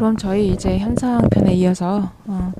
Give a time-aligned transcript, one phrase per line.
[0.00, 2.52] 그럼 저희 이제 현상 편에 이어서 어,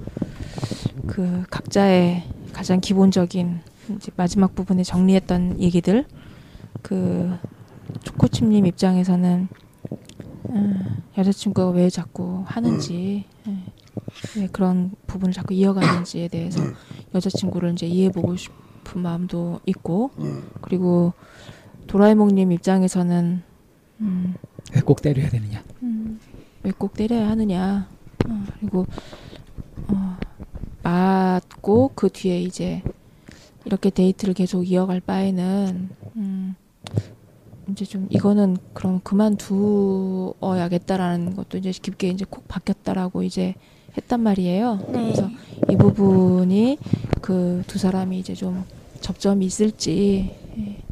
[1.06, 3.60] 그 각자의 가장 기본적인
[3.96, 6.04] 이제 마지막 부분에 정리했던 얘기들
[6.82, 7.34] 그
[8.02, 9.48] 초코칩님 입장에서는
[10.50, 13.56] 음, 여자친구가 왜 자꾸 하는지 예,
[14.38, 16.60] 왜 그런 부분을 자꾸 이어가는지에 대해서
[17.14, 20.10] 여자친구를 이제 이해해보고 싶은 마음도 있고
[20.60, 21.14] 그리고
[21.86, 23.42] 도라에몽님 입장에서는
[24.00, 24.34] 음,
[24.74, 25.62] 왜 꼭 때려야 되느냐?
[26.70, 27.88] 음, 왜꼭 때려야 하느냐.
[28.28, 28.86] 어, 그리고
[29.88, 30.16] 어,
[30.82, 32.82] 맞고 그 뒤에 이제
[33.64, 36.54] 이렇게 데이트를 계속 이어갈 바에는 음,
[37.70, 43.54] 이제 좀 이거는 그럼 그만두어야겠다라는 것도 이제 깊게 이제 콕 박혔다라고 이제
[43.96, 44.76] 했단 말이에요.
[44.88, 44.92] 네.
[44.92, 45.28] 그래서
[45.68, 46.78] 이 부분이
[47.20, 48.64] 그 두 사람이 이제 좀
[49.00, 50.82] 접점이 있을지 예,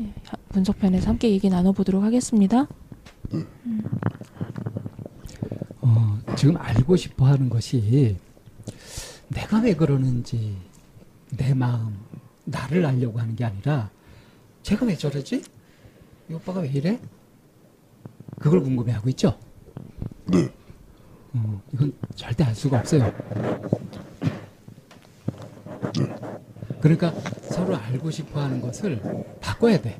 [0.00, 0.14] 예,
[0.50, 2.66] 분석편에서 함께 얘기 나눠보도록 하겠습니다.
[5.88, 8.16] 어, 지금 알고 싶어 하는 것이
[9.28, 10.56] 내가 왜 그러는지
[11.30, 11.96] 내 마음,
[12.44, 13.90] 나를 알려고 하는 게 아니라
[14.62, 15.42] 제가 왜 저러지?
[16.30, 17.00] 이 오빠가 왜 이래?
[18.38, 19.38] 그걸 궁금해하고 있죠?
[20.26, 20.48] 네.
[21.32, 23.10] 어, 이건 절대 알 수가 없어요.
[26.82, 27.10] 그러니까
[27.50, 29.00] 서로 알고 싶어 하는 것을
[29.40, 29.98] 바꿔야 돼.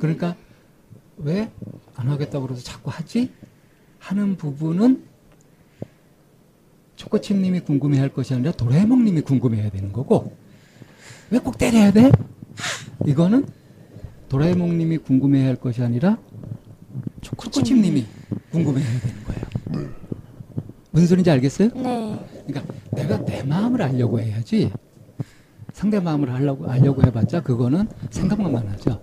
[0.00, 0.36] 그러니까
[1.18, 1.50] 왜
[1.96, 3.32] 안 하겠다고 그래서 자꾸 하지?
[4.04, 5.02] 하는 부분은
[6.96, 10.36] 초코칩님이 궁금해할 것이 아니라 도라에몽님이 궁금해야 되는 거고
[11.30, 12.12] 왜 꼭 때려야 돼?
[13.06, 13.46] 이거는
[14.28, 16.18] 도라에몽님이 궁금해할 것이 아니라
[17.22, 18.04] 초코칩님이
[18.52, 19.90] 궁금해야 되는 거예요.
[20.90, 21.70] 무슨 소리인지 알겠어요?
[21.74, 22.18] 네.
[22.46, 24.70] 그러니까 내가 내 마음을 알려고 해야지
[25.72, 29.00] 상대 마음을 알려고 알려고 해봤자 그거는 생각만 많아져.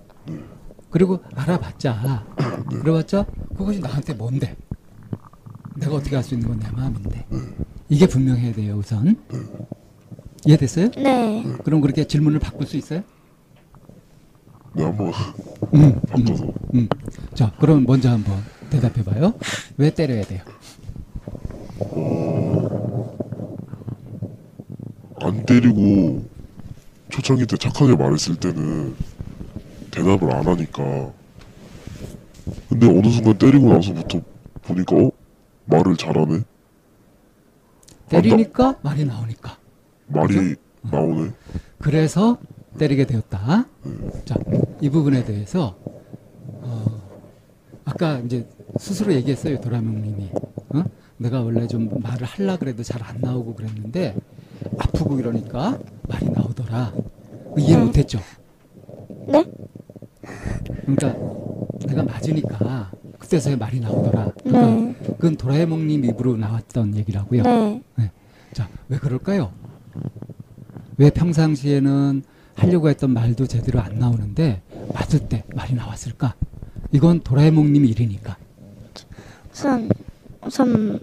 [0.91, 2.25] 그리고 알아봤자
[2.69, 3.25] 그래봤자
[3.57, 4.55] 그것이 나한테 뭔데?
[5.81, 7.25] 내가 어떻게 할 수 있는 건 내 마음인데
[7.89, 9.17] 이게 분명해야 돼요 우선.
[10.45, 10.89] 이해됐어요?
[10.91, 11.43] 네.
[11.63, 13.03] 그럼 그렇게 질문을 바꿀 수 있어요?
[14.73, 15.11] 네, 한번
[15.73, 15.99] 음.
[16.17, 16.25] 음,
[16.73, 16.87] 음.
[17.35, 19.33] 자, 그럼 먼저 한번 대답해봐요.
[19.77, 20.41] 왜 때려야 돼요?
[25.21, 26.23] 안 때리고
[27.09, 28.95] 초창기 때 착하게 말했을 때는
[29.91, 31.11] 대답을 안 하니까
[32.69, 34.21] 근데 어느 순간 때리고 나서부터
[34.63, 35.10] 보니까 어?
[35.71, 36.41] 말을 잘하네?
[38.09, 39.57] 때리니까 말이 나오니까.
[40.07, 41.31] 말이 나오네?
[41.79, 42.37] 그래서
[42.77, 43.65] 때리게 되었다.
[44.25, 44.35] 자,
[44.81, 45.75] 이 부분에 대해서
[46.45, 46.85] 어,
[47.85, 50.29] 아까 이제 스스로 얘기했어요 도라명님이.
[50.75, 50.83] 어?
[51.17, 54.15] 내가 원래 좀 말을 하려 그래도 잘 안 나오고 그랬는데
[54.77, 56.93] 아프고 이러니까 말이 나오더라.
[57.57, 57.83] 이해 네.
[57.83, 58.19] 못했죠.
[59.27, 59.45] 네?
[60.85, 61.15] 그러니까
[61.87, 62.91] 내가 맞으니까
[63.31, 64.31] 그때서야 말이 나오더라.
[64.43, 64.95] 그러니까 네.
[65.15, 67.43] 그건 도라에몽님 입으로 나왔던 얘기라고요.
[67.43, 67.81] 네.
[68.51, 69.53] 자, 왜 그럴까요?
[70.97, 72.23] 왜 평상시에는
[72.55, 74.61] 하려고 했던 말도 제대로 안 나오는데
[74.93, 76.35] 맞을 때 말이 나왔을까?
[76.91, 78.35] 이건 도라에몽님 일이니까.
[79.53, 79.89] 우선
[80.45, 80.99] 우선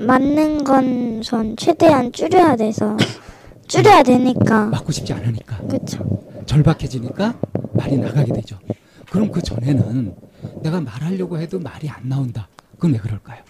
[0.00, 2.96] 맞는 건 전 최대한 줄여야 돼서
[3.68, 5.58] 줄여야 되니까 맞고 싶지 않으니까.
[5.68, 6.04] 그쵸
[6.46, 7.38] 절박해지니까
[7.74, 8.58] 말이 나가게 되죠.
[9.10, 10.14] 그럼 그 전에는
[10.62, 12.48] 내가 말하려고 해도 말이 안 나온다.
[12.74, 13.42] 그건 왜 그럴까요?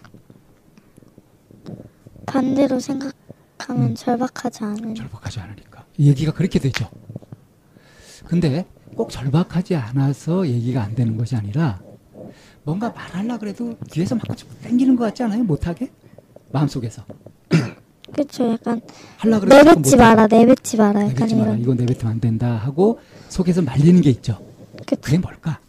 [2.26, 3.94] 반대로 생각하면 음.
[3.94, 4.94] 절박하지 않은.
[4.94, 6.88] 절박하지 않으니까 얘기가 그렇게 되죠.
[8.26, 11.80] 근데 꼭 절박하지 않아서 얘기가 안 되는 것이 아니라
[12.64, 14.24] 뭔가 말하려 그래도 뒤에서 막
[14.62, 15.42] 땡기는 것 같지 않아요?
[15.44, 15.90] 못하게
[16.52, 17.04] 마음속에서
[18.12, 18.50] 그렇죠.
[18.52, 18.80] 약간
[19.16, 19.96] 하려 그래도 내뱉지.
[19.96, 21.00] 마라, 내뱉지 마라.
[21.02, 21.54] 약간 내뱉지 마라.
[21.56, 24.47] 이거 내뱉으면 안 된다 하고 속에서 말리는 게 있죠.
[24.88, 25.00] 그쵸.
[25.02, 25.60] 그게 뭘까?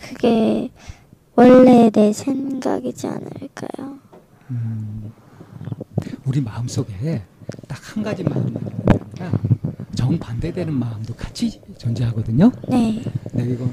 [0.00, 0.70] 그게
[1.36, 3.98] 원래 내 생각이지 않을까요?
[6.24, 7.22] 우리 마음속에
[7.66, 8.54] 딱 한 가지 마음이
[9.18, 9.38] 아니라
[9.94, 12.52] 정반대되는 마음도 같이 존재하거든요.
[12.68, 13.02] 네.
[13.32, 13.68] 내가 이거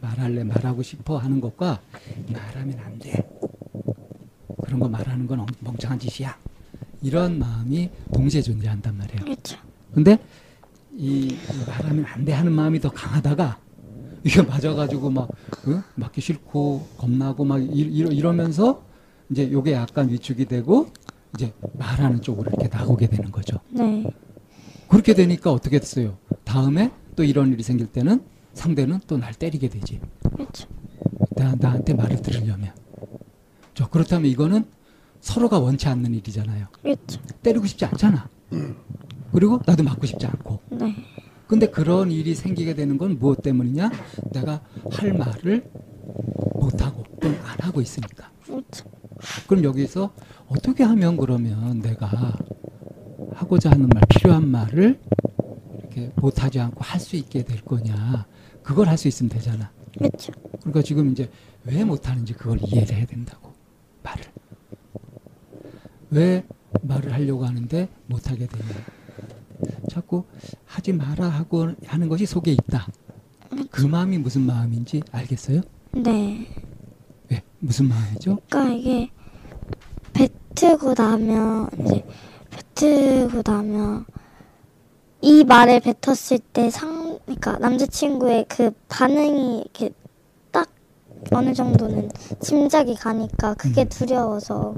[0.00, 1.80] 말할래 말하고 싶어 하는 것과
[2.32, 3.12] 말하면 안 돼.
[4.64, 6.36] 그런 거 말하는 건 엉- 멍청한 짓이야.
[7.02, 9.20] 이런 마음이 동시에 존재한단 말이에요.
[9.20, 9.58] 그렇죠.
[9.92, 10.18] 근데
[10.96, 13.58] 이, 이 말하면 안 돼 하는 마음이 더 강하다가
[14.22, 15.28] 이게 맞아가지고 막
[15.66, 15.82] 응?
[15.96, 18.84] 맞기 싫고 겁나고 막 이, 이러, 이러 면서
[19.30, 20.90] 이제 요게 약간 위축이 되고
[21.34, 23.58] 이제 말하는 쪽으로 이렇게 나오게 되는 거죠.
[23.70, 24.04] 네.
[24.88, 26.16] 그렇게 되니까 어떻게 됐어요?
[26.44, 28.22] 다음에 또 이런 일이 생길 때는
[28.54, 30.00] 상대는 또 날 때리게 되지.
[30.32, 30.68] 그렇죠.
[31.36, 32.72] 나, 나한테 말을 들으려면.
[33.74, 34.64] 저 그렇다면 이거는
[35.20, 36.66] 서로가 원치 않는 일이잖아요.
[36.82, 37.20] 그렇죠.
[37.42, 38.28] 때리고 싶지 않잖아.
[39.34, 40.60] 그리고 나도 맞고 싶지 않고.
[40.70, 40.94] 네.
[41.48, 43.90] 근데 그런 일이 생기게 되는 건 무엇 때문이냐?
[44.32, 44.60] 내가
[44.92, 45.68] 할 말을
[46.54, 48.30] 못하고 또는 안 하고 있으니까.
[48.44, 48.88] 그렇죠.
[49.48, 50.12] 그럼 여기서
[50.46, 52.38] 어떻게 하면 그러면 내가
[53.32, 55.00] 하고자 하는 말, 필요한 말을
[55.80, 58.26] 이렇게 못하지 않고 할 수 있게 될 거냐.
[58.62, 59.72] 그걸 할 수 있으면 되잖아.
[59.98, 60.32] 그렇죠.
[60.60, 61.28] 그러니까 지금 이제
[61.64, 63.52] 왜 못하는지 그걸 이해를 해야 된다고.
[64.04, 64.24] 말을.
[66.10, 66.44] 왜
[66.82, 69.03] 말을 하려고 하는데 못하게 되냐.
[69.90, 70.24] 자꾸
[70.64, 72.86] 하지 마라 하고 하는 것이 속에 있다.
[73.70, 75.60] 그 마음이 무슨 마음인지 알겠어요?
[75.92, 76.46] 네.
[77.30, 77.42] 왜?
[77.60, 78.38] 무슨 마음이죠?
[78.48, 79.10] 그러니까 이게
[80.12, 82.04] 뱉고 나면 이제
[82.50, 84.06] 뱉고 나면
[85.20, 90.03] 이 말을 뱉었을 때 상, 그러니까 남자친구의 그 반응이 이렇게 딱
[91.32, 92.10] 어느 정도는
[92.40, 94.74] 짐작이 가니까 그게 두려워서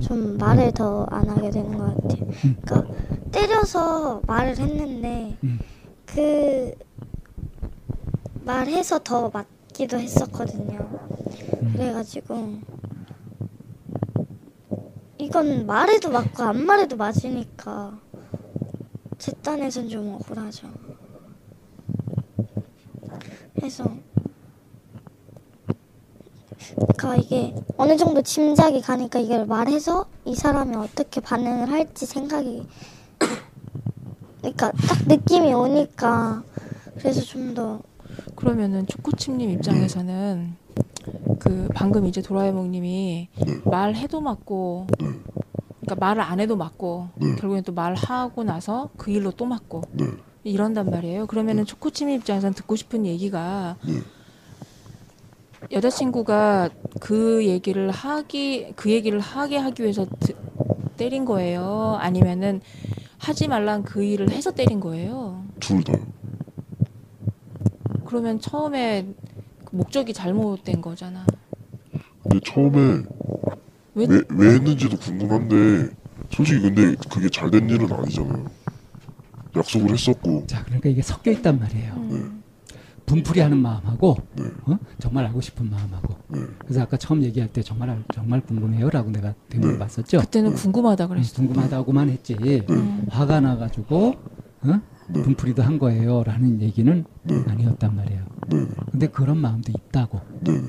[0.00, 2.26] 좀 말을 더 안 하게 되는 것 같아요.
[2.64, 2.94] 그러니까
[3.30, 5.58] 때려서 말을 했는데 음.
[6.06, 6.72] 그
[8.44, 10.78] 말해서 더 맞기도 했었거든요.
[11.72, 12.58] 그래가지고
[15.18, 17.98] 이건 말해도 맞고 안 말해도 맞으니까
[19.18, 20.68] 제 딴에선 좀 억울하죠.
[23.54, 23.84] 그래서
[26.74, 32.66] 그러니까 이게 어느 정도 짐작이 가니까 이걸 말해서 이 사람이 어떻게 반응을 할지 생각이
[34.38, 36.42] 그러니까 딱 느낌이 오니까
[36.98, 37.80] 그래서 좀 더
[38.34, 40.56] 그러면은 축구팀님 입장에서는
[41.38, 43.28] 그 방금 이제 도라에몽님이
[43.64, 47.08] 말해도 맞고 그러니까 말을 안 해도 맞고
[47.38, 49.82] 결국엔 또 말하고 나서 그 일로 또 맞고
[50.42, 51.26] 이런단 말이에요.
[51.26, 53.76] 그러면은 축구팀 입장에서는 듣고 싶은 얘기가
[55.70, 56.70] 여자친구가
[57.00, 60.34] 그 얘기를 하기 그 얘기를 하게 하기 위해서 드-
[60.96, 61.96] 때린 거예요.
[62.00, 62.60] 아니면은
[63.18, 65.44] 하지 말란 그 일을 해서 때린 거예요.
[65.60, 65.96] 둘 다요.
[68.04, 69.06] 그러면 처음에
[69.64, 71.26] 그 목적이 잘못된 거잖아.
[72.22, 73.02] 근데 처음에
[73.94, 75.90] 왜 왜, 왜 했는지도 궁금한데
[76.30, 78.44] 솔직히 근데 그게 잘 된 일은 아니잖아요.
[79.56, 81.92] 약속을 했었고 자, 그러니까 이게 섞여 있단 말이에요.
[81.94, 82.42] 음.
[83.06, 84.44] 분풀이 하는 마음하고 네.
[84.66, 84.78] 어?
[84.98, 86.14] 정말 알고 싶은 마음하고.
[86.28, 86.40] 네.
[86.58, 90.20] 그래서 아까 처음 얘기할 때 정말 알- 정말 궁금해요라고 내가 되물어봤었죠.
[90.20, 91.34] 그때는 궁금하다 음, 그랬어.
[91.36, 92.34] 궁금하다고만 했지.
[92.70, 93.06] 음.
[93.10, 94.14] 화가 나가지고
[94.62, 94.80] 어?
[95.12, 97.04] 분풀이도 한 거예요라는 얘기는
[97.46, 98.24] 아니었단 말이에요.
[98.48, 98.66] 네.
[98.90, 100.20] 근데 그런 마음도 있다고.
[100.40, 100.62] 네.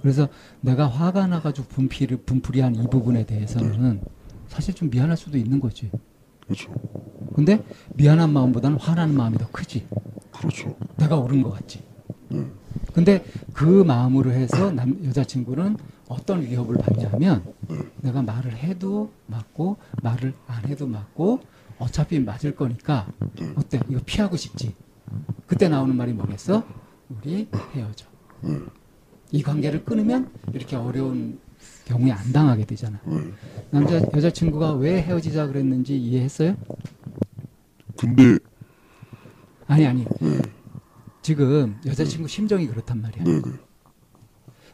[0.00, 0.28] 그래서
[0.60, 4.00] 내가 화가 나가지고 분풀이 분풀이한 이 부분에 대해서는
[4.46, 5.90] 사실 좀 미안할 수도 있는 거지.
[6.44, 6.72] 그렇죠.
[7.34, 7.64] 근데
[7.94, 9.86] 미안한 마음보다는 화나는 마음이 더 크지.
[10.30, 10.76] 그렇죠.
[10.96, 11.82] 내가 옳은 것 같지.
[12.28, 12.44] 네.
[12.92, 15.76] 근데 그 마음으로 해서 남 여자친구는
[16.08, 17.42] 어떤 위협을 받냐면
[18.00, 21.40] 내가 말을 해도 맞고 말을 안 해도 맞고
[21.78, 23.06] 어차피 맞을 거니까
[23.56, 23.80] 어때?
[23.88, 24.74] 이거 피하고 싶지?
[25.46, 26.62] 그때 나오는 말이 뭐겠어?
[27.08, 28.06] 우리 헤어져.
[29.32, 31.38] 이 관계를 끊으면 이렇게 어려운
[31.86, 33.00] 경우에 안 당하게 되잖아.
[33.70, 36.56] 남자 여자친구가 왜 헤어지자 그랬는지 이해했어요?
[37.96, 38.38] 근데
[39.66, 40.04] 아니 아니
[41.24, 43.42] 지금 여자친구 심정이 그렇단 말이야 네네.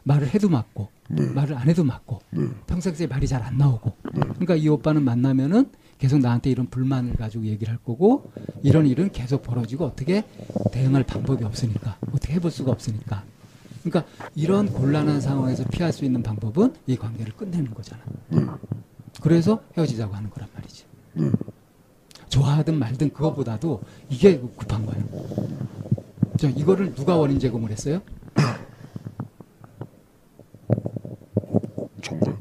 [0.03, 1.25] 말을 해도 맞고 네.
[1.27, 2.45] 말을 안 해도 맞고 네.
[2.67, 7.71] 평상시에 말이 잘 안 나오고 그러니까 이 오빠는 만나면은 계속 나한테 이런 불만을 가지고 얘기를
[7.71, 8.29] 할 거고
[8.63, 10.25] 이런 일은 계속 벌어지고 어떻게
[10.73, 13.23] 대응할 방법이 없으니까 어떻게 해볼 수가 없으니까
[13.83, 18.01] 그러니까 이런 곤란한 상황에서 피할 수 있는 방법은 이 관계를 끝내는 거잖아.
[18.27, 18.41] 네.
[19.21, 20.83] 그래서 헤어지자고 하는 거란 말이지.
[21.13, 21.31] 네.
[22.27, 25.01] 좋아하든 말든 그거보다도 이게 급한 거예
[26.41, 26.41] 요.
[26.41, 28.01] 자, 이거를 누가 원인 제공을 했어요?
[32.01, 32.35] 정말.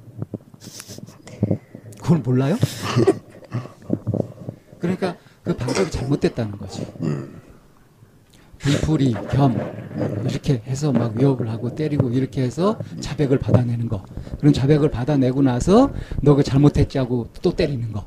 [2.00, 2.56] 그걸 몰라요?
[4.80, 6.86] 그러니까 그 방법이 잘못됐다는 거지.
[8.58, 9.58] 불풀이 겸
[10.28, 14.02] 이렇게 해서 막 위협을 하고 때리고 이렇게 해서 자백을 받아내는 거.
[14.38, 15.92] 그런 자백을 받아내고 나서
[16.22, 18.06] 너그 잘못했지 하고 또 때리는 거.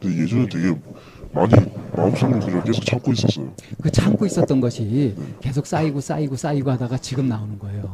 [0.00, 0.76] 근데 예전에 되게
[1.32, 1.52] 많이
[1.94, 3.52] 마음속으로 그냥 계속 참고 있었어요.
[3.82, 7.92] 그 참고 있었던 것이 계속 쌓이고 쌓이고 쌓이고 하다가 지금 나오는 거예요.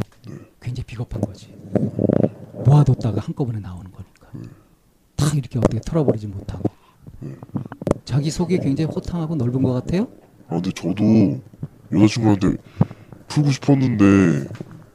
[0.60, 1.54] 굉장히 비겁한 거지.
[2.64, 4.28] 모아뒀다가 한꺼번에 나오는 거니까.
[5.16, 6.64] 다 이렇게 어떻게 털어버리지 못하고.
[8.04, 10.08] 자기 속이 굉장히 호탕하고 넓은 것 같아요?
[10.48, 11.40] 아 근데 저도
[11.92, 12.56] 여자친구한테
[13.28, 14.46] 풀고 싶었는데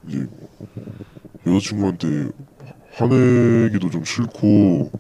[0.08, 0.28] 이제
[1.46, 2.30] 여자친구한테
[2.94, 4.92] 화내기도 좀 싫고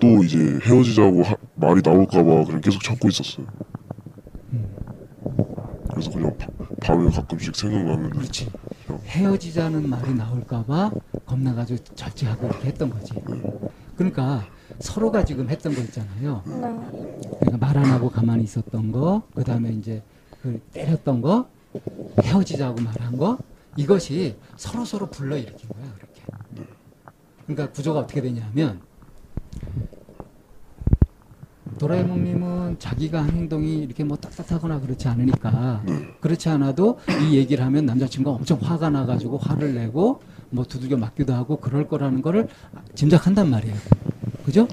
[0.00, 3.46] 또 이제 헤어지자고 하- 말이 나올까봐 그냥 계속 참고 있었어요.
[5.90, 6.48] 그래서 그냥 바-
[6.80, 8.50] 밤에 가끔씩 생각나면 그렇지.
[9.06, 10.90] 헤어지자는 말이 나올까봐
[11.24, 13.14] 겁나가지고 절제하고 이렇게 했던 거지.
[13.96, 14.44] 그러니까
[14.80, 16.42] 서로가 지금 했던 거 있잖아요.
[16.44, 20.02] 그러니까 말 안 하고 가만히 있었던 거, 그 다음에 이제
[20.42, 21.48] 그 때렸던 거,
[22.22, 23.38] 헤어지자고 말한 거,
[23.76, 26.22] 이것이 서로 서로 불러 일으킨 거야, 그렇게.
[27.46, 28.80] 그러니까 구조가 어떻게 되냐면,
[31.86, 35.84] 도라에몽님은 자기가 한 행동이 이렇게 뭐 딱딱하거나 그렇지 않으니까
[36.20, 41.56] 그렇지 않아도 이 얘기를 하면 남자친구가 엄청 화가 나가지고 화를 내고 뭐 두들겨 맞기도 하고
[41.58, 42.48] 그럴 거라는 거를
[42.94, 43.76] 짐작한단 말이에요.
[44.44, 44.66] 그죠?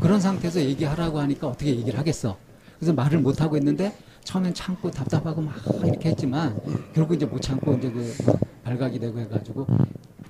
[0.00, 2.36] 그런 상태에서 얘기하라고 하니까 어떻게 얘기를 하겠어.
[2.78, 6.58] 그래서 말을 못 하고 있는데 처음엔 참고 답답하고 막 이렇게 했지만
[6.92, 8.14] 결국 이제 못 참고 이제 그
[8.64, 9.66] 발각이 되고 해가지고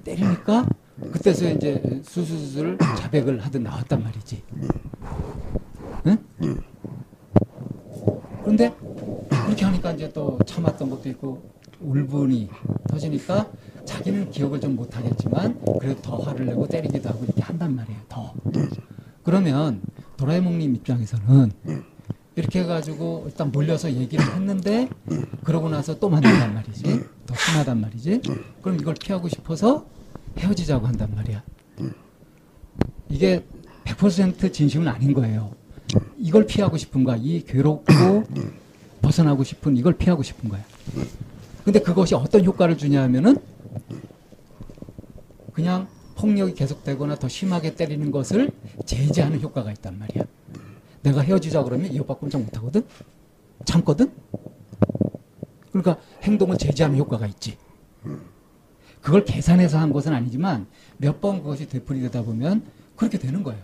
[0.04, 0.66] 때리니까
[1.12, 4.42] 그때서 이제 수수수술 자백을 하듯 나왔단 말이지.
[6.07, 6.19] 응?
[8.43, 8.75] 그런데
[9.28, 11.50] 그렇게 하니까 이제 또 참았던 것도 있고
[11.81, 12.49] 울분이
[12.88, 13.49] 터지니까
[13.85, 18.00] 자기는 기억을 좀 못하겠지만 그래도 더 화를 내고 때리기도 하고 이렇게 한단 말이에요.
[18.09, 18.33] 더.
[19.23, 19.81] 그러면
[20.17, 21.52] 도라에몽님 입장에서는
[22.37, 24.88] 이렇게 해가지고 일단 몰려서 얘기를 했는데
[25.45, 27.05] 그러고 나서 또 만난단 말이지.
[27.26, 28.23] 더 심하단 말이지.
[28.62, 29.87] 그럼 이걸 피하고 싶어서
[30.38, 31.43] 헤어지자고 한단 말이야.
[33.09, 33.45] 이게
[33.85, 35.50] 100% 진심은 아닌 거예요.
[36.18, 37.16] 이걸 피하고 싶은 거야.
[37.16, 38.25] 이 괴롭고
[39.02, 40.62] 벗어나고 싶은 이걸 피하고 싶은 거야.
[41.64, 43.37] 근데 그것이 어떤 효과를 주냐 하면은
[45.52, 48.50] 그냥 폭력이 계속되거나 더 심하게 때리는 것을
[48.87, 50.25] 제지하는 효과가 있단 말이야.
[51.02, 52.82] 내가 헤어지자 그러면 이 오빠 꼼짝 못 하거든?
[53.64, 54.10] 참거든?
[55.70, 57.56] 그러니까 행동을 제지하는 효과가 있지.
[59.00, 62.62] 그걸 계산해서 한 것은 아니지만 몇 번 그것이 되풀이되다 보면
[62.96, 63.62] 그렇게 되는 거예요.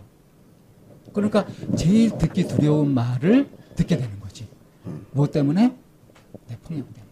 [1.15, 4.47] 그러니까 제일 듣기 두려운 말을 듣게 되는 거지.
[5.11, 5.73] 무엇 때문에?
[6.47, 7.05] 내 폭력 때문에.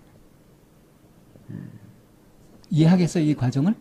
[2.70, 3.74] 이해하겠어요, 이 과정을?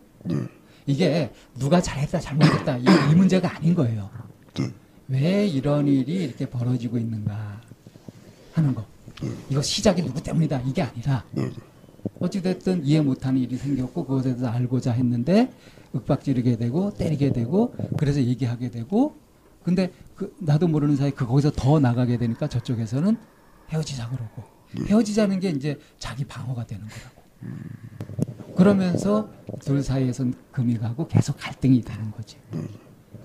[0.85, 4.09] 이게 누가 잘했다, 잘못했다, 이, 이 문제가 아닌 거예요.
[4.57, 4.71] 네.
[5.09, 7.61] 왜 이런 일이 이렇게 벌어지고 있는가
[8.53, 8.85] 하는 거.
[9.49, 11.25] 이거 시작이 누구 때문이다, 이게 아니라
[12.19, 15.51] 어찌됐든 이해 못하는 일이 생겼고 그것에 대해서 알고자 했는데
[15.93, 19.21] 윽박지르게 되고 때리게 되고 그래서 얘기하게 되고
[19.63, 23.17] 근데 그 나도 모르는 사이 그 거기서 더 나가게 되니까 저쪽에서는
[23.69, 24.43] 헤어지자 그러고
[24.87, 27.23] 헤어지자는 게 이제 자기 방어가 되는 거라고.
[28.55, 29.29] 그러면서
[29.61, 32.37] 둘 사이에서 금이 가고 계속 갈등이 되는 거지.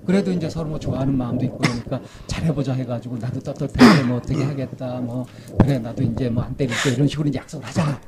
[0.07, 5.01] 그래도 이제 서로 뭐 좋아하는 마음도 있고 그러니까 잘해보자 해가지고 나도 떳떳하게 뭐 어떻게 하겠다
[5.01, 5.27] 뭐
[5.59, 8.01] 그래 나도 이제 뭐 안 때릴게 이런 식으로 이제 약속을 하잖아.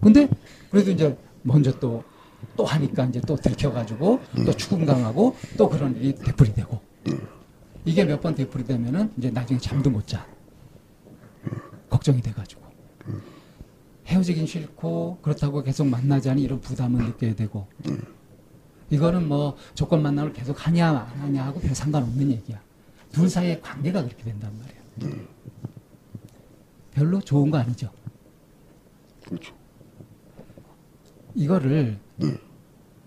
[0.00, 0.28] 근데
[0.70, 6.80] 그래도 이제 먼저 또또 하니까 이제 또 들켜가지고 또 추궁당하고 또 그런 일이 되풀이 되고
[7.84, 10.26] 이게 몇 번 되풀이 되면은 이제 나중에 잠도 못 자.
[11.88, 12.62] 걱정이 돼가지고
[14.06, 17.66] 헤어지긴 싫고 그렇다고 계속 만나자니 이런 부담을 느껴야 되고
[18.90, 22.60] 이거는 뭐 조건 만남을 계속 하냐 안 하냐 하고 별 상관없는 얘기야.
[23.12, 25.16] 둘 사이의 관계가 그렇게 된단 말이야.
[26.92, 27.90] 별로 좋은 거 아니죠.
[29.24, 29.54] 그렇죠.
[31.34, 31.98] 이거를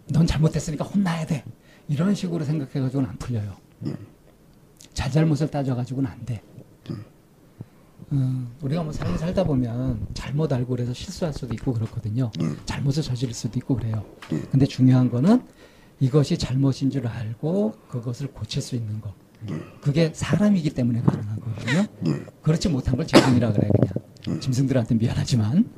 [0.10, 1.44] 넌 잘못했으니까 혼나야 돼.
[1.88, 3.58] 이런 식으로 생각해가지고는 안 풀려요.
[4.94, 6.42] 잘잘못을 따져가지고는 안 돼.
[8.14, 12.30] 음, 우리가 뭐 삶을 살다 보면 잘못 알고 그래서 실수할 수도 있고 그렇거든요.
[12.66, 14.04] 잘못을 저지를 수도 있고 그래요.
[14.52, 15.42] 근데 중요한 거는
[16.00, 19.14] 이것이 잘못인 줄 알고 그것을 고칠 수 있는 거.
[19.80, 21.86] 그게 사람이기 때문에 가능한 거거든요.
[22.42, 24.40] 그렇지 못한 걸 짐승이라 그래 그냥.
[24.42, 25.70] 짐승들한테 미안하지만.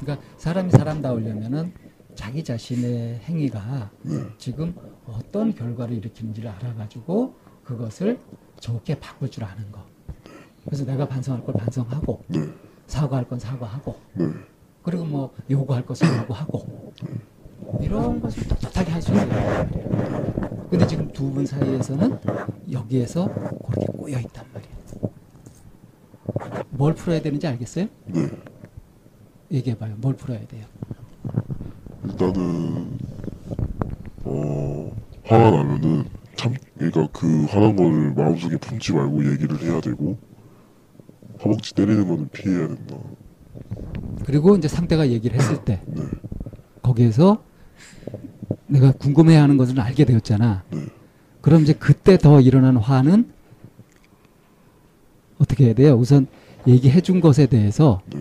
[0.00, 1.74] 그러니까 사람이 사람다우려면은
[2.14, 4.24] 자기 자신의 행위가 네.
[4.38, 4.74] 지금
[5.06, 8.18] 어떤 결과를 일으키는지를 알아가지고 그것을
[8.60, 9.84] 좋게 바꿀 줄 아는 거.
[10.64, 12.40] 그래서 내가 반성할 걸 반성하고 네.
[12.86, 14.26] 사과할 건 사과하고 네.
[14.82, 16.92] 그리고 뭐 요구할 것을 요구하고
[17.80, 20.68] 이런 것을 떳떳하게 할수 말이에요.
[20.70, 22.18] 근데 지금 두 분 사이에서는
[22.70, 24.72] 여기에서 그렇게 꼬여 있단 말이에요.
[26.70, 27.86] 뭘 풀어야 되는지 알겠어요?
[28.06, 28.28] 네.
[29.50, 29.94] 얘기해봐요.
[29.98, 30.64] 뭘 풀어야 돼요?
[32.04, 32.98] 일단은
[34.24, 34.92] 어
[35.24, 36.04] 화가 나면은
[36.36, 40.18] 참 그러니까 그 화난 거를 마음속에 품지 말고 얘기를 해야 되고
[41.44, 42.96] 허벅지 때리는 거는 피해야 된다.
[44.24, 46.02] 그리고 이제 상대가 얘기를 했을 때 네.
[46.82, 47.42] 거기에서
[48.66, 50.64] 내가 궁금해하는 것을 알게 되었잖아.
[50.70, 50.86] 네.
[51.40, 53.32] 그럼 이제 그때 더 일어난 화는
[55.38, 55.94] 어떻게 해야 돼요?
[55.94, 56.26] 우선
[56.66, 58.20] 얘기해 준 것에 대해서 네.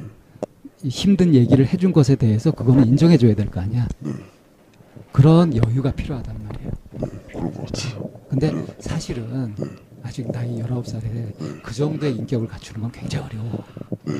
[0.83, 3.87] 이 힘든 얘기를 해준 것에 대해서 그거는 인정해 줘야 될 거 아니야.
[3.99, 4.11] 네.
[5.11, 6.71] 그런 여유가 필요하단 말이에요.
[6.93, 7.07] 네.
[7.27, 8.09] 그런 것 같아요.
[8.29, 8.65] 근데 네.
[8.79, 9.65] 사실은 네.
[10.03, 13.63] 아직 나이 19살에 그 정도의 인격을 갖추는 건 굉장히 어려워.
[14.05, 14.13] 네.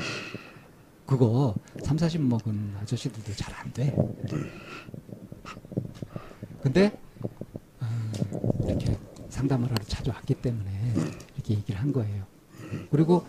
[1.06, 1.54] 그거
[1.84, 3.84] 3, 40 먹은 아저씨들도 잘 안 돼.
[4.30, 4.38] 네.
[6.62, 6.92] 근데
[7.80, 7.86] 어,
[8.68, 8.96] 이렇게
[9.28, 10.70] 상담을 하러 자주 왔기 때문에
[11.36, 12.24] 이렇게 얘기를 한 거예요.
[12.90, 13.26] 그리고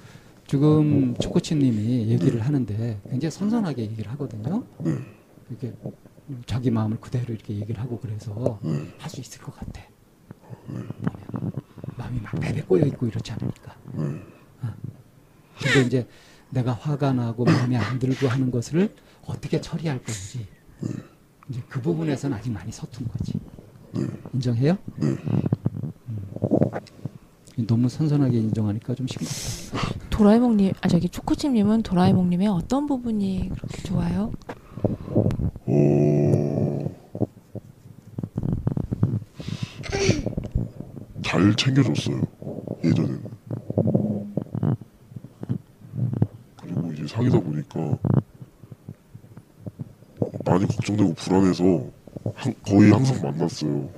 [0.48, 4.64] 지금 초코치님이 얘기를 하는데 굉장히 선선하게 얘기를 하거든요.
[4.80, 4.98] 네.
[5.50, 5.74] 이렇게
[6.46, 8.88] 자기 마음을 그대로 이렇게 얘기를 하고 그래서 네.
[8.98, 9.82] 할수 있을 것 같아.
[10.68, 10.90] 보면
[11.98, 13.76] 마음이 막 베베 꼬여 있고 이렇지 않으니까.
[13.94, 14.22] 네.
[15.62, 16.08] 근데 이제
[16.50, 18.94] 내가 화가 나고 마음에 안 들고 하는 것을
[19.26, 20.48] 어떻게 처리할 건지
[21.50, 23.34] 이제 그 부분에서는 아직 많이 서툰 거지.
[24.34, 24.78] 인정해요?
[25.02, 25.18] 음.
[27.68, 30.03] 너무 선선하게 인정하니까 좀 싱겁다.
[30.14, 34.32] 도라에몽님, 아 저기 초코칩님은 도라에몽님의 어떤 부분이 그렇게 좋아요?
[35.66, 36.90] 어...
[41.24, 42.22] 잘 챙겨줬어요.
[42.84, 43.24] 예전에는.
[46.62, 47.98] 그리고 이제 사귀다 보니까
[50.46, 51.64] 많이 걱정되고 불안해서
[52.36, 53.90] 한- 거의 항상 만났어요.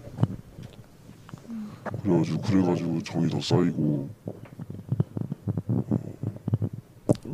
[2.01, 4.09] 그래가지고 그래가지고 정이 더 쌓이고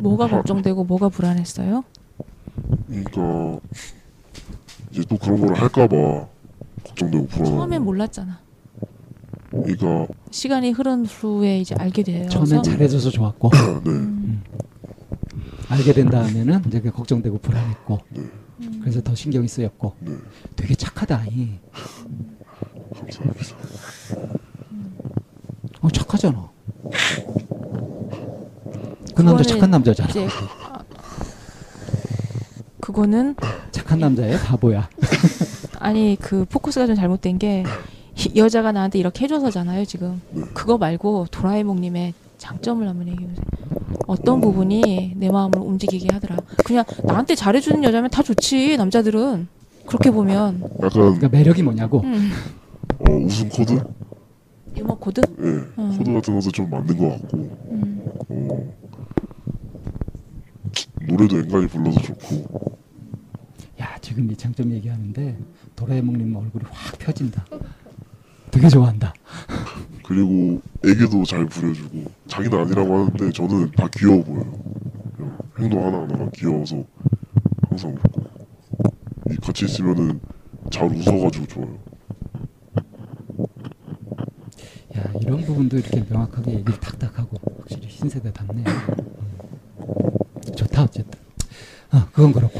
[0.01, 1.83] 뭐가 걱정되고 뭐가 불안했어요?
[2.87, 3.59] 그러니까
[4.91, 6.27] 이제 또 그런 걸 할까봐
[6.83, 8.39] 걱정되고 불안하고 처음엔 몰랐잖아.
[9.49, 13.49] 그러니까 시간이 흐른 후에 이제 알게 되어서 처음엔 잘해줘서 좋았고
[13.85, 14.37] 네.
[15.69, 18.23] 알게 된 다음에는 이제 걱정되고 불안했고 네.
[18.81, 20.13] 그래서 더 신경이 쓰였고 네.
[20.55, 21.49] 되게 착하다 이.
[22.93, 23.55] 감사합니다.
[25.81, 26.49] 어 착하잖아.
[29.25, 30.10] 그 남자 착한 남자잖아.
[30.10, 30.27] 이제
[30.69, 30.84] 아,
[32.79, 33.36] 그거는
[33.71, 34.38] 착한 남자예요?
[34.39, 34.89] 바보야.
[35.79, 37.63] 아니 그 포커스가 좀 잘못된 게이
[38.36, 40.21] 여자가 나한테 이렇게 해줘서잖아요 지금
[40.53, 43.45] 그거 말고 도라에몽님의 장점을 한번 얘기해 보세요.
[44.07, 46.38] 어떤 부분이 내 마음을 움직이게 하더라.
[46.65, 49.47] 그냥 나한테 잘해주는 여자면 다 좋지 남자들은
[49.86, 52.01] 그렇게 보면 약간 그러니까 매력이 뭐냐고.
[52.01, 52.31] 음,
[52.99, 53.79] 어, 웃음 코드?
[54.75, 55.21] 유머 코드.
[55.21, 55.43] 예.
[55.43, 55.95] 음.
[55.97, 58.73] 코드 같은 것도 좀 맞는 것 같고 음, 어,
[61.07, 62.77] 노래도 앵간히 불러도 좋고
[63.79, 65.37] 야 지금 이 장점 얘기하는데
[65.75, 67.45] 도라에몽님 얼굴이 확 펴진다.
[68.51, 69.13] 되게 좋아한다.
[70.03, 74.53] 그리고 애교도 잘 부려주고 자기는 아니라고 하는데 저는 다 귀여워 보여요.
[75.57, 76.83] 행동 하나하나가 귀여워서
[77.69, 78.21] 항상 웃고
[79.31, 80.19] 이 같이 있으면은
[80.69, 81.77] 잘 웃어가지고 좋아요.
[84.97, 88.63] 야 이런 부분도 이렇게 명확하게 얘기를 탁탁하고 확실히 신세대답네.
[90.81, 90.85] 음.
[90.85, 91.19] 좋다 어쨌든.
[91.91, 92.59] 아 그건 그렇고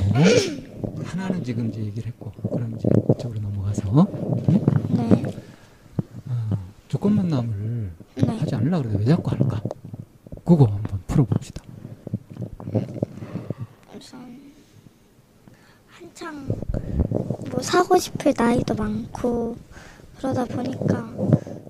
[1.04, 4.08] 하나는 지금 이제 얘기를 했고 그럼 이제 이쪽으로 넘어가서
[4.50, 4.66] 음?
[4.90, 5.24] 네.
[6.28, 6.58] 아,
[6.90, 8.26] 조건 만남을 네.
[8.38, 9.62] 하지 않으려고 그래도 왜 자꾸 할까?
[10.44, 11.64] 그거 한번 풀어봅시다.
[13.98, 14.42] 우선
[15.88, 16.48] 한창
[17.10, 19.56] 뭐 사고 싶을 나이도 많고
[20.18, 21.10] 그러다 보니까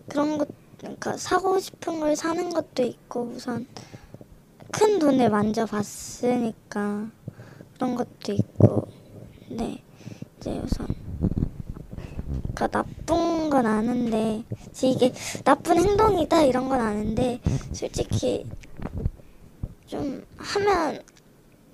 [0.07, 0.47] 그런 것
[0.79, 3.67] 그러니까 사고 싶은 걸 사는 것도 있고 우선
[4.71, 7.09] 큰 돈을 만져 봤으니까
[7.73, 8.87] 그런 것도 있고
[9.49, 9.83] 네
[10.37, 10.87] 이제 우선
[12.53, 14.43] 그러니까 나쁜 건 아는데
[14.83, 17.39] 이게 나쁜 행동이다 이런 건 아는데
[17.71, 18.45] 솔직히
[19.85, 21.01] 좀 하면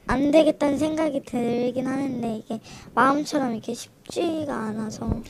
[0.08, 2.60] 안 되겠다는 생각이 들긴 하는데 이게
[2.96, 5.22] 마음처럼 이렇게 쉽지가 않아서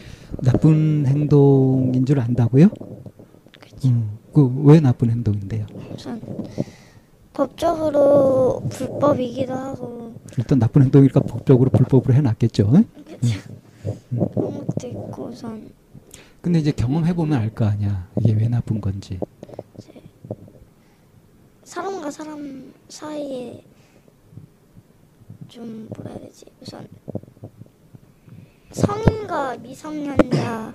[0.43, 2.69] 나쁜 행동인 줄 안다고요?
[3.59, 3.89] 그치.
[3.89, 5.65] 음, 그왜 나쁜 행동인데요?
[5.95, 6.21] 우선
[7.37, 12.71] 법적으로 불법이기도 하고 일단 나쁜 행동이니까 법적으로 불법으로 해놨겠죠.
[12.73, 12.83] 응?
[14.33, 15.69] 그런 것도 있고 우선
[16.41, 18.07] 근데 이제 경험해 보면 알 거 아니야.
[18.19, 19.19] 이게 왜 나쁜 건지.
[21.63, 23.63] 사람과 사람 사이에
[25.47, 26.87] 좀 뭐라 해야 되지 우선
[28.71, 30.73] 성인과 미성년자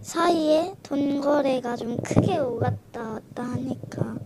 [0.00, 4.16] 사이에 돈 거래가 좀 크게 오갔다 왔다 하니까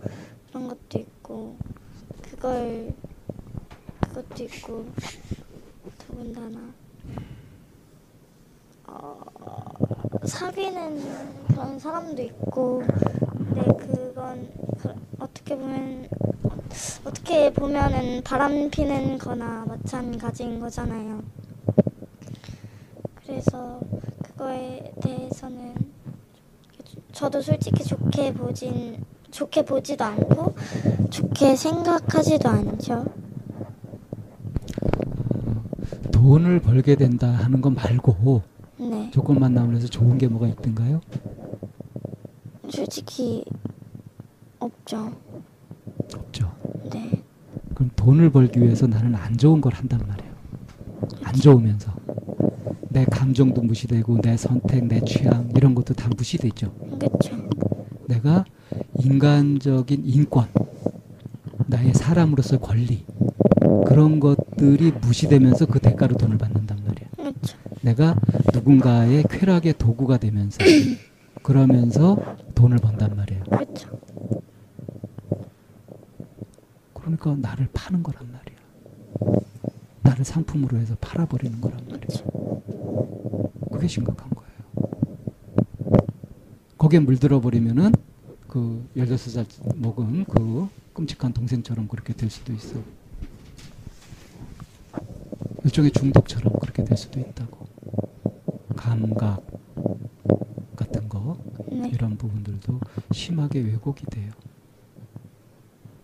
[0.47, 2.93] 그런 것도 있고 그걸
[3.99, 4.85] 그것도 있고
[5.97, 6.73] 더군다나
[8.87, 9.19] 어,
[10.23, 12.81] 사귀는 그런 사람도 있고
[13.37, 16.07] 근데 그건 그- 어떻게 보면
[17.03, 21.21] 어떻게 보면은 바람 피는 거나 마찬가지인 거잖아요.
[23.25, 23.81] 그래서
[24.23, 25.75] 그거에 대해서는
[27.11, 29.03] 저도 솔직히 좋게 보진
[29.37, 30.55] 좋게 보지도 않고
[31.11, 33.05] 좋게 생각하지도 않죠.
[36.11, 38.41] 돈을 벌게 된다 하는 거 말고
[38.79, 41.01] 네, 조건 만남을 해서 좋은 게 뭐가 있던가요?
[42.67, 43.45] 솔직히
[44.57, 45.13] 없죠.
[46.15, 46.51] 없죠.
[46.91, 47.21] 네,
[47.75, 50.33] 그럼 돈을 벌기 위해서 나는 안 좋은 걸 한단 말이에요.
[51.23, 51.93] 안 좋으면서
[52.89, 56.73] 내 감정도 무시되고 내 선택, 내 취향 이런 것도 다 무시되죠.
[56.97, 57.37] 그렇죠.
[58.07, 58.43] 내가
[59.07, 60.47] 인간적인 인권,
[61.67, 63.05] 나의 사람으로서의 권리
[63.85, 67.07] 그런 것들이 무시되면서 그 대가로 돈을 받는단 말이야.
[67.15, 67.57] 그렇죠.
[67.81, 68.17] 내가
[68.53, 70.57] 누군가의 쾌락의 도구가 되면서
[71.41, 72.17] 그러면서
[72.53, 73.43] 돈을 번단 말이에요.
[73.45, 73.97] 그렇죠.
[76.93, 79.37] 그러니까 나를 파는 거란 말이야.
[80.01, 81.99] 나를 상품으로 해서 팔아버리는 거란 말이야.
[81.99, 82.25] 그렇죠.
[83.71, 84.51] 그게 심각한 거예요.
[86.77, 87.93] 거기에 물들어 버리면은
[88.57, 92.81] 그 16살 먹은 그 끔찍한 동생처럼 그렇게 될 수도 있어.
[95.63, 97.67] 일종의 중독처럼 그렇게 될 수도 있다고.
[98.75, 99.45] 감각
[100.75, 101.37] 같은 거
[101.71, 102.79] 네, 이런 부분들도
[103.11, 104.31] 심하게 왜곡이 돼요.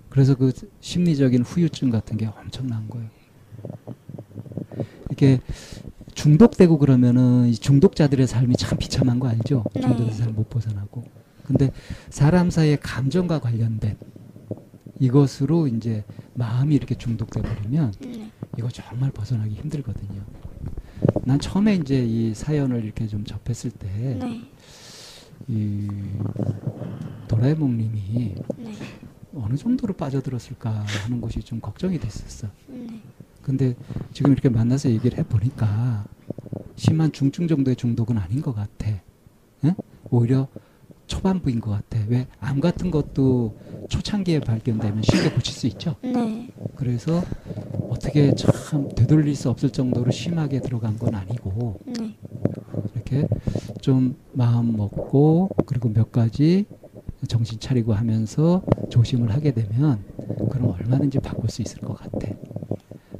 [0.10, 3.10] 그래서 그 심리적인 후유증 같은 게 엄청난 거예요.
[5.12, 5.42] 이게
[6.14, 9.64] 중독되고 그러면은 이 중독자들의 삶이 참 비참한 거 알죠?
[9.74, 9.82] 네.
[9.82, 11.23] 중독에서 잘못 벗어나고.
[11.46, 11.72] 근데
[12.10, 13.98] 사람 사이의 감정과 관련된
[15.00, 16.04] 이것으로 이제
[16.36, 20.22] 마음이 이렇게 중독돼 버리면 네, 이거 정말 벗어나기 힘들거든요.
[21.26, 24.42] 난 처음에 이제 이 사연을 이렇게 좀 접했을 때 네,
[25.48, 25.88] 이
[27.28, 28.74] 도라에몽님이 네,
[29.36, 32.48] 어느 정도로 빠져들었을까 하는 것이 좀 걱정이 됐었어.
[32.68, 33.02] 네,
[33.42, 33.76] 근데
[34.14, 36.06] 지금 이렇게 만나서 얘기를 해보니까
[36.76, 38.90] 심한 중증 정도의 중독은 아닌 것 같아.
[39.66, 39.76] 응?
[40.10, 40.48] 오히려
[41.08, 42.00] 초반부인 것 같아.
[42.08, 43.58] 왜 암 같은 것도
[43.90, 45.96] 초창기에 발견되면 쉽게 고칠 수 있죠.
[46.02, 47.22] 네, 그래서
[47.90, 52.16] 어떻게 참 되돌릴 수 없을 정도로 심하게 들어간 건 아니고 네,
[52.94, 53.28] 이렇게
[53.82, 56.66] 좀 마음 먹고 그리고 몇 가지
[57.28, 60.04] 정신 차리고 하면서 조심을 하게 되면
[60.50, 62.28] 그럼 얼마든지 바꿀 수 있을 것 같아.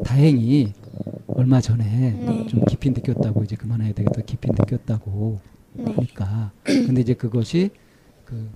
[0.04, 0.74] 다행히
[1.28, 2.46] 얼마 전에 네.
[2.48, 5.40] 좀 깊이 느꼈다고 이제 그만해야 되겠다 깊이 느꼈다고
[5.74, 6.52] 네, 하니까.
[6.64, 7.72] 근데 이제 그것이
[8.26, 8.50] 그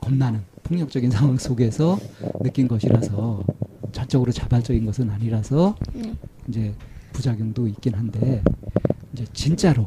[0.00, 1.98] 겁나는 폭력적인 상황 속에서
[2.42, 3.42] 느낀 것이라서
[3.92, 6.14] 전적으로 자발적인 것은 아니라서 네,
[6.48, 6.74] 이제
[7.12, 8.42] 부작용도 있긴 한데
[9.12, 9.86] 이제 진짜로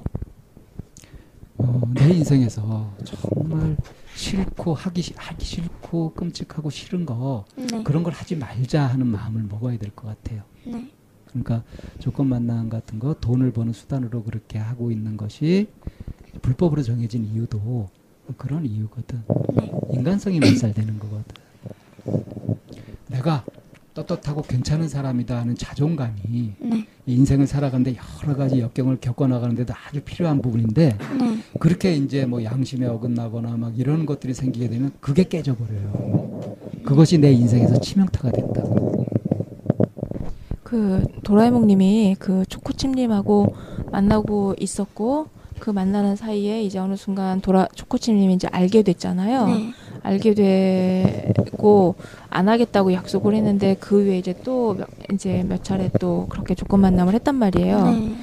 [1.57, 3.77] 어, 내 인생에서 정말
[4.15, 9.43] 싫고 하기 싫- 하기 싫고 끔찍하고 싫은 거 네, 그런 걸 하지 말자 하는 마음을
[9.43, 10.41] 먹어야 될 것 같아요.
[10.65, 10.89] 네,
[11.27, 11.63] 그러니까
[11.99, 15.67] 조건 만남 같은 거 돈을 버는 수단으로 그렇게 하고 있는 것이
[16.41, 17.89] 불법으로 정해진 이유도
[18.37, 19.21] 그런 이유거든.
[19.55, 21.23] 네, 인간성이 말살되는 거거든.
[23.07, 23.43] 내가
[23.93, 30.97] 떳떳하고 괜찮은 사람이다 하는 자존감이 네, 인생을 살아가는데 여러 가지 역경을 겪어나가는데도 아주 필요한 부분인데
[30.97, 36.57] 네, 그렇게 이제 뭐 양심에 어긋나거나 막 이런 것들이 생기게 되면 그게 깨져버려요.
[36.83, 39.05] 그것이 내 인생에서 치명타가 된다고.
[40.63, 43.53] 그 도라에몽님이 그 초코칩님하고
[43.91, 45.27] 만나고 있었고
[45.61, 49.45] 그 만나는 사이에 이제 어느 순간 도라 초코칩님이 이제 알게 됐잖아요.
[49.45, 51.93] 네, 알게 되고
[52.31, 56.81] 안 하겠다고 약속을 했는데 그 후에 이제 또 몇, 이제 몇 차례 또 그렇게 조건
[56.81, 57.83] 만남을 했단 말이에요.
[57.91, 58.15] 네.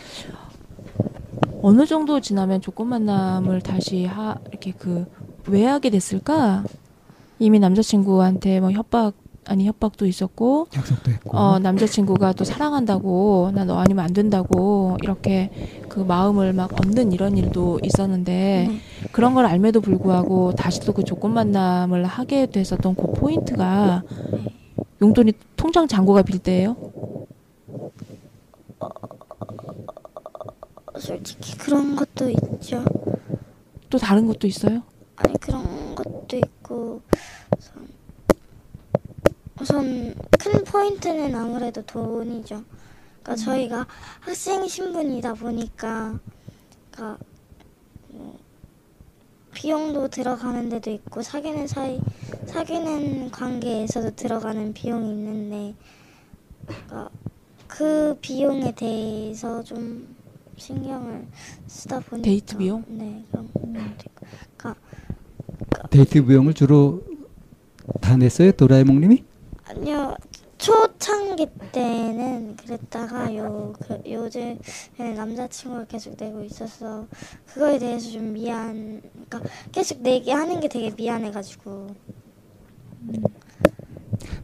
[1.62, 5.06] 어느 정도 지나면 조건 만남을 다시 하 이렇게 그
[5.46, 6.62] 왜 하게 됐을까?
[7.38, 9.14] 이미 남자친구한테 뭐 협박
[9.46, 11.38] 아니 협박도 있었고 약속도 했고.
[11.38, 15.50] 어, 남자친구가 또 사랑한다고, 나 너 아니면 안 된다고, 이렇게
[15.88, 18.32] 그 마음을 막 얻는 이런 일도 있었는데,
[18.68, 18.80] 네.
[19.12, 24.02] 그런 걸 알매도 불구하고 다시 또 그 조건 만남을 하게 됐었던 그 포인트가
[25.00, 26.76] 용돈이 통장 잔고가 빌 때예요?
[30.98, 32.84] 솔직히 그런 것도 있죠.
[33.88, 34.82] 또 다른 것도 있어요?
[35.16, 37.00] 아니 그런 것도 있고
[37.56, 37.88] 우선,
[39.60, 42.62] 우선 큰 포인트는 아무래도 돈이죠.
[43.28, 43.86] 그러니까 저희가
[44.20, 46.18] 학생 신분이다 보니까
[46.90, 47.18] 그러니까
[48.08, 48.38] 뭐
[49.52, 52.00] 비용도 들어가는 데도 있고 사귀는 사이
[52.46, 55.74] 사귀는 관계에서도 들어가는 비용이 있는데
[56.66, 57.10] 그러니까
[57.66, 60.16] 그 비용에 대해서 좀
[60.56, 61.26] 신경을
[61.66, 62.82] 쓰다 보니까 데이트 비용?
[62.88, 64.74] 네 그런 것도 있고 그러니까
[65.90, 67.02] 데이트 비용을 주로
[68.00, 69.22] 다 냈어요 도라에몽님이?
[69.66, 69.97] 아니요
[71.38, 74.58] 초창기 때는 그랬다가 요 그, 요즘
[74.98, 77.06] 남자친구가 계속 내고 있어서
[77.46, 81.94] 그거에 대해서 좀 미안 그러니까 계속 내게 하는 게 되게 미안해가지고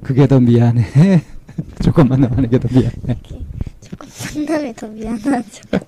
[0.02, 1.22] 그게 더 미안해.
[1.83, 3.20] 조금만 더 하는 게더 미안해.
[3.80, 5.62] 조금 만남이 더 미안하죠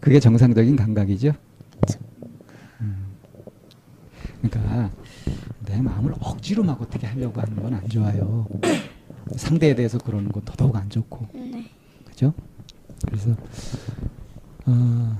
[0.00, 1.32] 그게 정상적인 감각이죠.
[2.80, 3.06] 음.
[4.42, 4.90] 그러니까
[5.78, 8.48] 내 마음을 억지로 막 어떻게 하려고 하는 건 안 좋아요.
[9.36, 11.70] 상대에 대해서 그러는 건 더더욱 안 좋고, 네
[12.04, 12.32] 그죠?
[13.06, 13.30] 그래서
[14.66, 15.16] 어,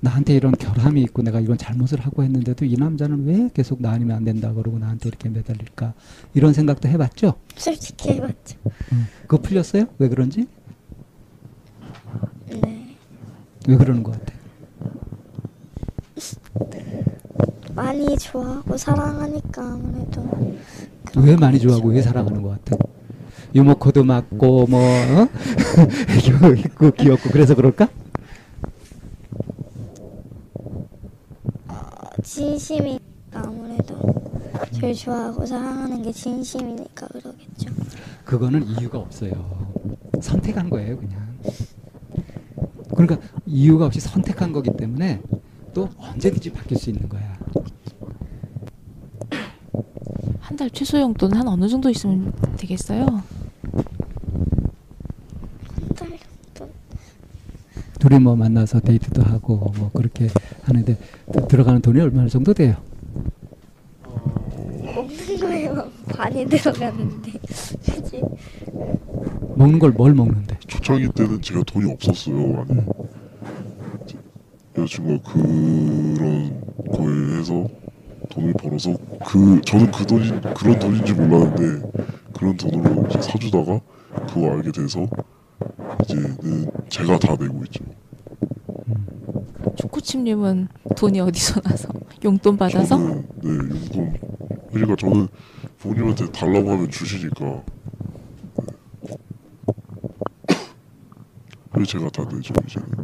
[0.00, 4.16] 나한테 이런 결함이 있고 내가 이런 잘못을 하고 했는데도 이 남자는 왜 계속 나 아니면
[4.16, 5.92] 안 된다 그러고 나한테 이렇게 매달릴까
[6.32, 7.34] 이런 생각도 해봤죠.
[7.54, 8.56] 솔직히 해봤죠
[8.92, 9.06] 음.
[9.22, 9.84] 그거 풀렸어요?
[9.98, 10.48] 왜 그런지?
[12.48, 12.84] 네
[13.66, 14.34] 왜 그러는 것 같아?
[17.74, 20.56] 많이 좋아하고 사랑하니까 아무래도
[21.16, 22.76] 왜 많이 좋아하고 왜 사랑하는 것 같아?
[23.54, 25.28] 유모코도 맞고 뭐 어?
[26.10, 27.88] 애교 있고 귀엽고 그래서 그럴까?
[32.22, 33.00] 진심이니까
[33.32, 33.96] 아무래도
[34.72, 37.70] 제일 좋아하고 사랑하는 게 진심이니까 그러겠죠
[38.24, 39.32] 그거는 이유가 없어요.
[40.20, 41.38] 선택한 거예요, 그냥.
[42.96, 45.20] 그러니까 이유가 없이 선택한 거기 때문에
[45.74, 47.36] 또 언제든지 바뀔 수 있는 거야.
[50.40, 53.06] 한 달 최소 용돈 한 어느 정도 있으면 되겠어요?
[57.98, 60.28] 둘이 뭐 만나서 데이트도 하고 뭐 그렇게
[60.64, 60.96] 하는데
[61.32, 62.76] 드- 들어가는 돈이 얼마나 정도 돼요?
[64.94, 68.20] 먹는 거에만 많이 들어가는데 굳이
[69.56, 70.58] 먹는 걸 뭘 먹는데?
[70.66, 72.84] 초창기 때는 제가 돈이 없었어요 여자
[74.94, 76.60] 친구가 그런
[76.92, 77.68] 거에 해서
[78.30, 81.90] 돈을 벌어서 그 저는 그 돈이 그런 돈인지 몰랐는데
[82.32, 83.80] 그런 돈으로 이제 사주다가
[84.28, 85.06] 그거 알게 돼서
[86.04, 87.84] 이제는 제가 다 내고 있죠.
[89.76, 91.88] 초코칩님은 돈이 어디서 나서?
[92.24, 92.96] 용돈 받아서?
[92.96, 94.18] 저는 네 용돈.
[94.72, 95.28] 그러니까 저는
[95.78, 97.44] 부모님한테 달라고 하면 주시니까.
[97.44, 97.62] 네.
[101.72, 103.03] 그래서 제가 다 내죠 이제는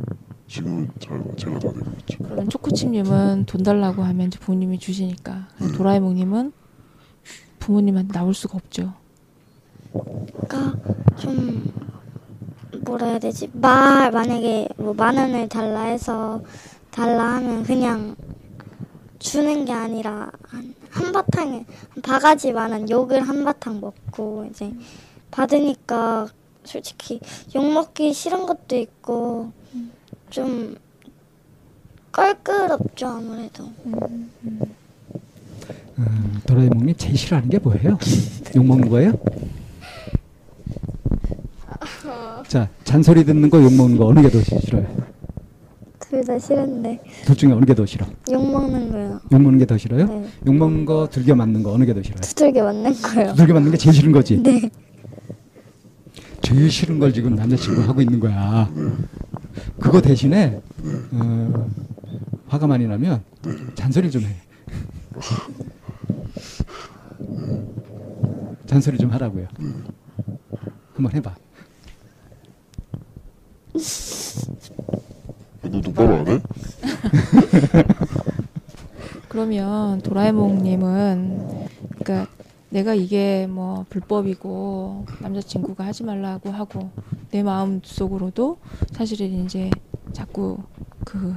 [0.51, 5.73] 지금은 잘 제가 다 내고 있죠 그러면 초코칩님은 돈 달라고 하면 이제 부모님이 주시니까 음.
[5.73, 6.53] 도라에몽님은
[7.61, 8.93] 부모님한테 나올 수가 없죠.
[9.93, 10.77] 그러니까
[11.17, 11.73] 좀
[12.85, 16.43] 뭐라 해야 되지 말 만약에 뭐 만 원을 달라 해서
[16.91, 18.17] 달라 하면 그냥
[19.21, 21.65] 주는 게 아니라 한 한바탕에
[22.03, 24.73] 바가지 많은 욕을 한바탕 먹고 이제
[25.31, 26.27] 받으니까
[26.65, 27.21] 솔직히
[27.55, 29.53] 욕 먹기 싫은 것도 있고
[30.31, 30.75] 좀
[32.13, 33.71] 껄끄럽죠 아무래도
[35.99, 37.99] 음, 도라에몽님 제일 싫어하는 게 뭐예요?
[38.57, 39.13] 욕 먹는 거예요?
[42.49, 44.87] 자 잔소리 듣는 거 욕 먹는 거 어느 게 더 싫어요?
[46.11, 48.05] 둘 다 싫은데 둘 중에 어느 게 더 싫어?
[48.33, 50.07] 욕 먹는 거요 욕 먹는 게 더 싫어요?
[50.07, 52.21] 네 욕 먹는 거 들겨 맞는 거 어느 게 더 싫어요?
[52.23, 54.43] 두들겨 맞는 거요 들겨 맞는 게 제일 싫은 거지.
[54.43, 54.71] 네
[56.43, 58.69] 제일 싫은 걸 지금 남자친구 하고 있는 거야.
[59.81, 60.61] 그거 대신에
[61.13, 61.71] 어,
[62.49, 63.23] 화가 많이 나면
[63.75, 64.37] 잔소리 좀 해.
[68.67, 69.47] 잔소리 좀 하라고요.
[70.95, 71.35] 한번 해봐.
[75.63, 76.41] 너 똑바로 안 해?
[79.29, 81.69] 그러면 도라에몽님은
[81.99, 82.31] 그러니까
[82.71, 86.91] 내가 이게 뭐 불법이고 남자친구가 하지 말라고 하고
[87.31, 88.59] 내 마음 속으로도
[88.93, 89.71] 사실은 이제
[90.13, 90.59] 자꾸
[91.05, 91.35] 그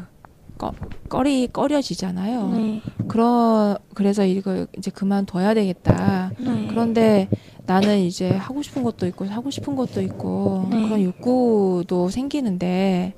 [0.58, 0.72] 꺼,
[1.10, 2.48] 꺼리 꺼려지잖아요.
[2.50, 2.82] 네.
[3.08, 6.32] 그러 그래서 이거 이제 그만둬야 되겠다.
[6.40, 6.68] 네.
[6.70, 7.28] 그런데
[7.66, 10.84] 나는 이제 하고 싶은 것도 있고 하고 싶은 것도 있고 네.
[10.84, 13.14] 그런 욕구도 생기는데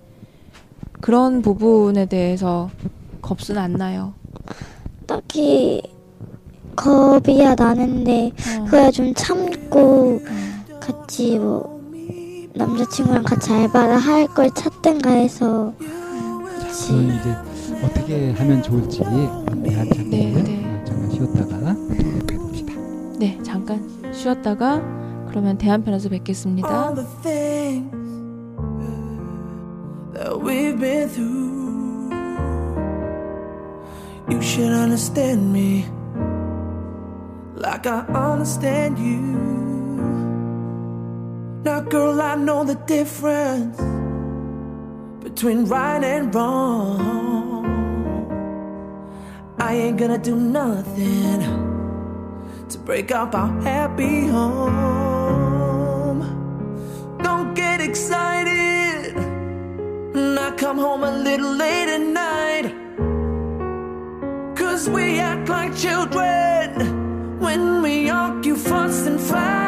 [1.01, 2.69] 그런 부분에 대해서
[3.21, 4.13] 겁은 안 나요.
[5.05, 5.81] 딱히
[6.75, 8.65] 겁이야 나는데 어.
[8.65, 10.19] 그래 좀 참고
[10.79, 11.74] 같이 뭐
[12.55, 15.73] 남자친구랑 같이 알바를 할 걸 찾든가 해서
[16.59, 17.35] 같이 그건 이제
[17.83, 20.83] 어떻게 하면 좋을지 대한 장면 네, 네.
[20.85, 21.75] 잠깐 쉬었다가
[22.27, 22.73] 뵙봅시다.
[23.19, 24.81] 네, 잠깐 쉬었다가
[25.29, 26.67] 그러면 대한편에서 뵙겠습니다.
[26.69, 27.91] all the things
[30.13, 31.45] that we've been through.
[34.29, 35.85] You should understand me
[37.55, 39.64] like I understand you.
[41.65, 43.78] Now, girl, I know the difference
[45.23, 47.65] between right and wrong.
[49.58, 51.41] I ain't gonna do nothing
[52.69, 56.21] to break up our happy home.
[57.23, 59.17] Don't get excited.
[59.17, 62.75] And I come home a little late at night.
[64.56, 69.64] Cause we act like children when we argue, fuss, and fight.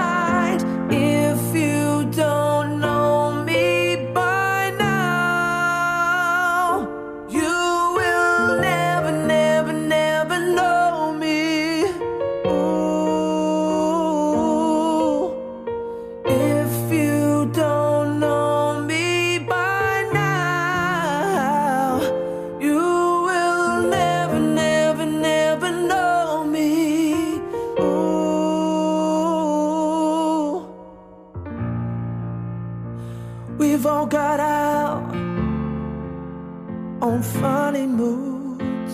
[37.42, 38.94] Funny moods.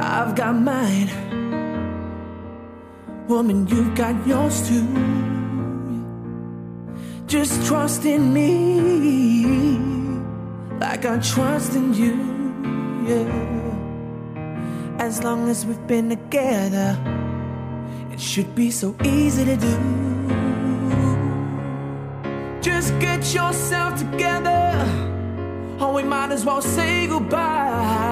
[0.00, 1.10] I've got mine.
[3.28, 4.86] Woman, you've got yours too.
[7.26, 9.76] Just trust in me,
[10.80, 12.14] like I trust in you.
[13.06, 13.60] Yeah.
[14.98, 16.98] As long as we've been together,
[18.12, 19.76] it should be so easy to do.
[22.60, 24.69] Just get yourself together,
[25.80, 28.09] or we might as well say goodbye.